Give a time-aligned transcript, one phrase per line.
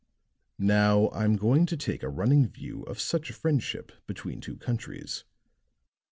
[0.57, 5.25] "Now, I'm going to take a running view of such a friendship between two countries.